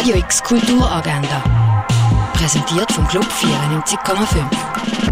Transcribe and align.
Radio 0.00 0.16
X 0.16 0.42
Kulturagenda. 0.42 1.44
Präsentiert 2.32 2.90
vom 2.90 3.06
Club 3.06 3.26
94,5. 3.26 4.46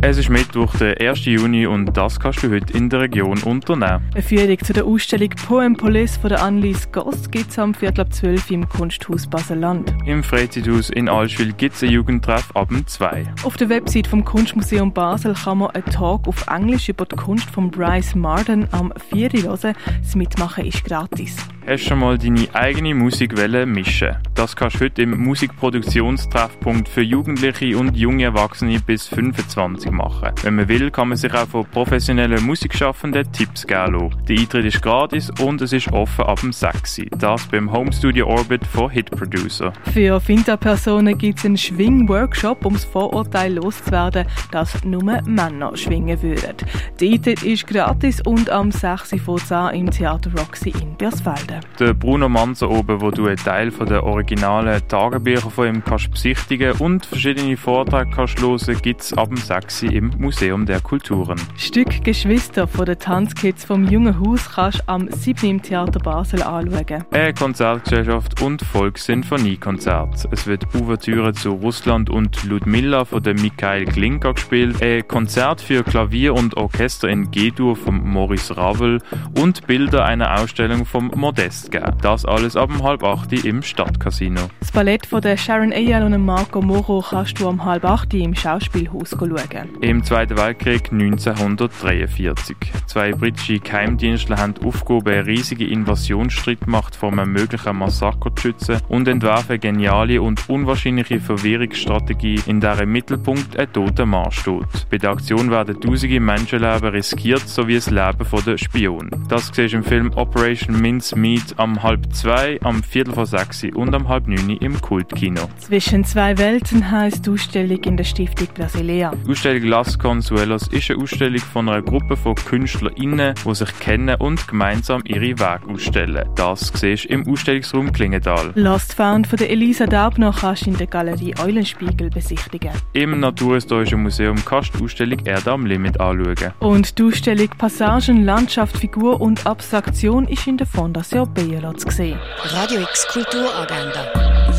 Es 0.00 0.16
ist 0.16 0.30
Mittwoch, 0.30 0.74
der 0.76 0.98
1. 0.98 1.26
Juni 1.26 1.66
und 1.66 1.94
das 1.94 2.18
kannst 2.18 2.42
du 2.42 2.50
heute 2.50 2.72
in 2.72 2.88
der 2.88 3.00
Region 3.00 3.42
unternehmen. 3.42 4.08
Eine 4.14 4.22
Führung 4.22 4.58
zu 4.58 4.72
der 4.72 4.86
Ausstellung 4.86 5.28
Poem 5.46 5.76
Police 5.76 6.16
von 6.16 6.30
der 6.30 6.42
Annelies 6.42 6.90
Gost 6.92 7.30
gibt 7.30 7.50
es 7.50 7.58
am 7.58 7.74
Viertel 7.74 8.00
ab 8.00 8.12
12 8.14 8.50
im 8.52 8.66
Kunsthaus 8.70 9.26
Basel-Land. 9.26 9.92
Im 10.06 10.22
Freizeithaus 10.22 10.88
in 10.88 11.10
Allschwil 11.10 11.52
gibt 11.52 11.74
es 11.74 11.82
einen 11.82 11.92
Jugendtreff 11.92 12.50
ab 12.54 12.70
2. 12.86 13.34
Auf 13.44 13.58
der 13.58 13.68
Website 13.68 14.06
vom 14.06 14.24
Kunstmuseum 14.24 14.94
Basel 14.94 15.34
kann 15.34 15.58
man 15.58 15.72
einen 15.72 15.84
Talk 15.84 16.26
auf 16.26 16.46
Englisch 16.46 16.88
über 16.88 17.04
die 17.04 17.16
Kunst 17.16 17.50
von 17.50 17.70
Bryce 17.70 18.14
Marden 18.14 18.66
am 18.70 18.94
4. 19.10 19.28
hören. 19.42 19.74
Das 20.02 20.14
Mitmachen 20.14 20.64
ist 20.64 20.82
gratis. 20.84 21.36
Hast 21.70 21.84
du 21.84 21.88
schon 21.90 22.00
mal 22.00 22.18
deine 22.18 22.48
eigene 22.52 22.96
Musik 22.96 23.32
mischen 23.64 24.16
Das 24.34 24.56
kannst 24.56 24.80
du 24.80 24.86
heute 24.86 25.02
im 25.02 25.22
Musikproduktionstreffpunkt 25.22 26.88
für 26.88 27.02
Jugendliche 27.02 27.78
und 27.78 27.96
junge 27.96 28.24
Erwachsene 28.24 28.80
bis 28.80 29.06
25 29.06 29.92
machen. 29.92 30.32
Wenn 30.42 30.56
man 30.56 30.68
will, 30.68 30.90
kann 30.90 31.10
man 31.10 31.16
sich 31.16 31.32
auch 31.32 31.46
von 31.46 31.64
professionellen 31.64 32.44
Musikschaffenden 32.44 33.30
Tipps 33.30 33.64
geben 33.64 33.92
lassen. 33.92 34.26
Der 34.28 34.38
Eintritt 34.40 34.64
ist 34.64 34.82
gratis 34.82 35.30
und 35.40 35.60
es 35.60 35.72
ist 35.72 35.92
offen 35.92 36.24
ab 36.24 36.40
dem 36.40 36.52
6. 36.52 37.02
Das 37.16 37.46
beim 37.46 37.70
Home 37.70 37.92
Studio 37.92 38.26
Orbit 38.26 38.66
von 38.66 38.90
Hit 38.90 39.08
Producer. 39.12 39.72
Für 39.94 40.18
Finta-Personen 40.18 41.16
gibt 41.16 41.38
es 41.38 41.44
einen 41.44 41.56
Schwing-Workshop, 41.56 42.66
um 42.66 42.72
das 42.72 42.84
Vorurteil 42.84 43.54
loszuwerden, 43.54 44.26
dass 44.50 44.82
nur 44.82 45.04
Männer 45.04 45.76
schwingen 45.76 46.20
würden. 46.20 46.56
Der 47.00 47.12
Eintritt 47.12 47.44
ist 47.44 47.68
gratis 47.68 48.20
und 48.22 48.50
am 48.50 48.72
6. 48.72 49.14
von 49.24 49.38
10 49.38 49.68
im 49.74 49.90
Theater 49.92 50.32
Roxy 50.36 50.70
in 50.70 50.96
Bersfelden. 50.96 51.59
Der 51.78 51.94
Bruno 51.94 52.28
Manzer 52.28 52.70
oben, 52.70 53.00
wo 53.00 53.10
du 53.10 53.26
einen 53.26 53.36
Teil 53.36 53.70
von 53.70 53.86
der 53.86 54.04
originalen 54.04 54.86
Tagebücher 54.86 55.50
von 55.50 55.66
ihm 55.66 55.84
kannst 55.84 56.10
besichtigen 56.10 56.72
und 56.72 57.06
verschiedene 57.06 57.56
Vorträge 57.56 58.10
kannst 58.14 58.40
hören, 58.40 58.82
gibt 58.82 59.00
es 59.00 59.12
ab 59.14 59.28
dem 59.28 59.38
6. 59.38 59.84
im 59.84 60.12
Museum 60.18 60.66
der 60.66 60.80
Kulturen. 60.80 61.40
Stück 61.56 62.04
Geschwister 62.04 62.68
von 62.68 62.84
den 62.86 62.98
Tanzkids 62.98 63.64
vom 63.64 63.88
Jungen 63.88 64.20
Haus 64.20 64.50
kannst 64.54 64.80
du 64.80 64.88
am 64.88 65.10
7. 65.10 65.48
im 65.48 65.62
Theater 65.62 66.00
Basel 66.00 66.42
anschauen. 66.42 67.04
Eine 67.10 67.34
Konzertgesellschaft 67.34 68.42
und 68.42 68.62
Volkssinfoniekonzert. 68.62 70.28
Es 70.30 70.46
wird 70.46 70.66
Ouvertüre 70.74 71.32
zu 71.32 71.52
Russland 71.52 72.10
und 72.10 72.44
Ludmilla 72.44 73.04
von 73.04 73.22
der 73.22 73.34
Mikhail 73.34 73.86
Glinka 73.86 74.32
gespielt, 74.32 74.82
ein 74.82 75.08
Konzert 75.08 75.60
für 75.60 75.82
Klavier 75.82 76.34
und 76.34 76.56
Orchester 76.56 77.08
in 77.08 77.30
G-Dur 77.30 77.74
von 77.74 78.04
Maurice 78.04 78.56
Ravel 78.56 79.00
und 79.38 79.66
Bilder 79.66 80.04
einer 80.04 80.38
Ausstellung 80.38 80.84
vom 80.84 81.10
Modell 81.16 81.39
Modest 81.40 81.70
geben. 81.70 81.96
Das 82.02 82.26
alles 82.26 82.54
ab 82.54 82.70
um 82.70 82.82
halb 82.82 83.02
acht 83.02 83.32
im 83.32 83.62
Stadtcasino. 83.62 84.42
Das 84.60 84.70
Ballett 84.72 85.06
von 85.06 85.22
der 85.22 85.38
Sharon 85.38 85.72
Eyal 85.72 86.02
und 86.02 86.22
Marco 86.22 86.60
Moro 86.60 87.02
kannst 87.08 87.40
du 87.40 87.48
um 87.48 87.64
halb 87.64 87.84
acht 87.84 88.12
im 88.12 88.34
Schauspielhaus 88.34 89.10
schauen. 89.10 89.68
Im 89.80 90.04
Zweiten 90.04 90.36
Weltkrieg 90.36 90.92
1943. 90.92 92.56
Zwei 92.86 93.12
britische 93.12 93.58
Geheimdienstler 93.58 94.36
haben 94.36 94.54
Aufgabe, 94.64 95.12
eine 95.12 95.26
riesige 95.26 95.66
Invasionsstreit 95.66 96.60
gemacht 96.60 96.94
vor 96.94 97.10
einem 97.10 97.32
möglichen 97.32 97.76
Massaker 97.76 98.34
zu 98.36 98.42
schützen 98.42 98.78
und 98.88 99.08
entwerfen 99.08 99.52
eine 99.52 99.58
geniale 99.58 100.20
und 100.20 100.46
unwahrscheinliche 100.48 101.20
Verwirrungsstrategie, 101.20 102.40
in 102.46 102.60
der 102.60 102.80
im 102.80 102.92
Mittelpunkt 102.92 103.58
ein 103.58 103.72
toter 103.72 104.04
Mann 104.06 104.30
steht. 104.30 104.90
Bei 104.90 104.98
der 104.98 105.10
Aktion 105.10 105.50
werden 105.50 105.80
tausende 105.80 106.20
Menschenleben 106.20 106.88
riskiert, 106.90 107.48
sowie 107.48 107.76
das 107.76 107.90
Leben 107.90 108.26
der 108.46 108.58
Spion. 108.58 109.10
Das 109.28 109.50
siehst 109.54 109.72
du 109.72 109.76
im 109.76 109.84
Film 109.84 110.12
Operation 110.16 110.80
Mince 110.80 111.16
Meet 111.30 111.60
am 111.60 111.80
halb 111.80 112.12
zwei, 112.12 112.58
am 112.64 112.82
Viertel 112.82 113.14
vor 113.14 113.24
sechs 113.24 113.62
und 113.62 113.94
am 113.94 114.08
halb 114.08 114.26
neun 114.26 114.50
im 114.50 114.80
Kultkino. 114.80 115.42
Zwischen 115.58 116.04
zwei 116.04 116.36
Welten 116.38 116.90
heisst 116.90 117.24
die 117.24 117.30
Ausstellung 117.30 117.78
in 117.84 117.96
der 117.96 118.02
Stiftung 118.02 118.48
Brasilea. 118.52 119.12
Die 119.24 119.30
Ausstellung 119.30 119.62
Las 119.68 119.96
Consuelos 119.96 120.66
ist 120.72 120.90
eine 120.90 121.00
Ausstellung 121.00 121.38
von 121.38 121.68
einer 121.68 121.82
Gruppe 121.82 122.16
von 122.16 122.34
KünstlerInnen, 122.34 123.34
die 123.46 123.54
sich 123.54 123.78
kennen 123.78 124.16
und 124.16 124.48
gemeinsam 124.48 125.02
ihre 125.04 125.38
Wege 125.38 125.60
ausstellen. 125.68 126.28
Das 126.34 126.72
siehst 126.74 127.04
du 127.04 127.10
im 127.10 127.28
Ausstellungsraum 127.28 127.92
Klingenthal. 127.92 128.50
Lost 128.56 128.94
Found 128.94 129.28
von 129.28 129.36
der 129.36 129.50
Elisa 129.50 129.86
Daubner 129.86 130.34
kannst 130.36 130.66
du 130.66 130.70
in 130.70 130.78
der 130.78 130.88
Galerie 130.88 131.36
Eulenspiegel 131.40 132.10
besichtigen. 132.10 132.72
Im 132.92 133.20
Naturhistorischen 133.20 134.02
Museum 134.02 134.44
kannst 134.44 134.74
du 134.74 134.78
die 134.78 134.84
Ausstellung 134.86 135.24
Erde 135.24 135.52
am 135.52 135.64
Limit 135.64 136.00
anschauen. 136.00 136.54
Und 136.58 136.98
die 136.98 137.04
Ausstellung 137.04 137.50
Passagen, 137.56 138.24
Landschaft, 138.24 138.76
Figur 138.76 139.20
und 139.20 139.46
Abstraktion 139.46 140.26
ist 140.26 140.48
in 140.48 140.56
der 140.56 140.66
Fondation 140.66 141.19
Bielo 141.26 141.72
zu 141.72 141.90
sehen. 141.90 142.18
Radio 142.44 142.80
X 142.80 143.06
Kulturagenda. 143.08 144.06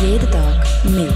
Jeden 0.00 0.30
Tag 0.30 0.66
mehr. 0.84 1.12